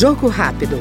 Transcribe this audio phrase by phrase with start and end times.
[0.00, 0.78] Jogo rápido.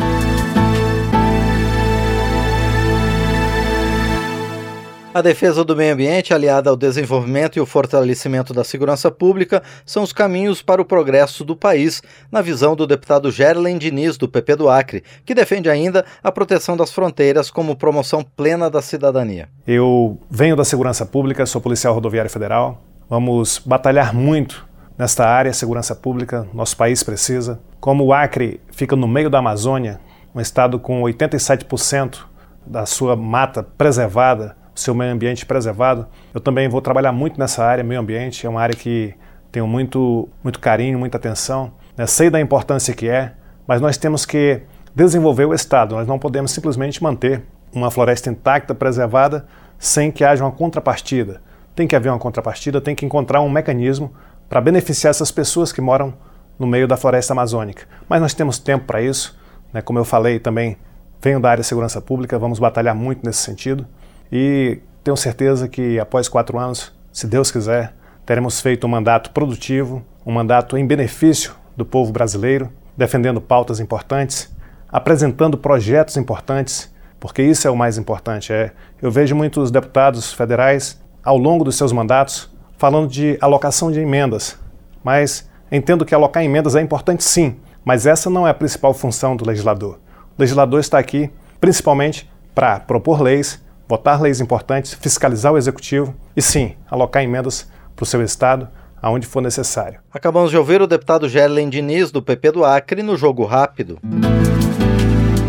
[5.13, 10.03] A defesa do meio ambiente, aliada ao desenvolvimento e o fortalecimento da segurança pública, são
[10.03, 12.01] os caminhos para o progresso do país,
[12.31, 16.77] na visão do deputado Gerlen Diniz, do PP do Acre, que defende ainda a proteção
[16.77, 19.49] das fronteiras como promoção plena da cidadania.
[19.67, 22.81] Eu venho da segurança pública, sou policial rodoviário federal.
[23.09, 24.68] Vamos batalhar muito
[24.99, 27.61] nesta área, segurança pública, nosso país precisa.
[27.79, 30.01] Como o Acre fica no meio da Amazônia,
[30.35, 32.25] um estado com 87%
[32.67, 36.05] da sua mata preservada, seu meio ambiente preservado.
[36.33, 39.15] Eu também vou trabalhar muito nessa área, meio ambiente, é uma área que
[39.49, 41.71] tenho muito, muito carinho, muita atenção.
[41.95, 42.05] Né?
[42.05, 43.31] Sei da importância que é,
[43.65, 45.95] mas nós temos que desenvolver o Estado.
[45.95, 47.41] Nós não podemos simplesmente manter
[47.73, 51.41] uma floresta intacta, preservada, sem que haja uma contrapartida.
[51.73, 54.13] Tem que haver uma contrapartida, tem que encontrar um mecanismo
[54.49, 56.13] para beneficiar essas pessoas que moram
[56.57, 57.85] no meio da floresta amazônica.
[58.09, 59.39] Mas nós temos tempo para isso.
[59.71, 59.81] Né?
[59.81, 60.75] Como eu falei também,
[61.21, 63.87] venho da área de segurança pública, vamos batalhar muito nesse sentido.
[64.31, 67.93] E tenho certeza que após quatro anos, se Deus quiser,
[68.25, 74.53] teremos feito um mandato produtivo, um mandato em benefício do povo brasileiro, defendendo pautas importantes,
[74.91, 78.51] apresentando projetos importantes, porque isso é o mais importante.
[78.51, 82.49] É, eu vejo muitos deputados federais ao longo dos seus mandatos
[82.79, 84.57] falando de alocação de emendas,
[85.03, 89.35] mas entendo que alocar emendas é importante sim, mas essa não é a principal função
[89.35, 89.99] do legislador.
[90.37, 96.41] O legislador está aqui principalmente para propor leis votar leis importantes, fiscalizar o executivo e,
[96.41, 98.69] sim, alocar emendas para o seu Estado
[99.01, 99.99] aonde for necessário.
[100.13, 103.99] Acabamos de ouvir o deputado Gerlen Diniz, do PP do Acre, no Jogo Rápido.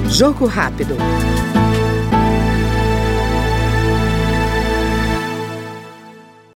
[0.08, 0.96] Jogo Rápido.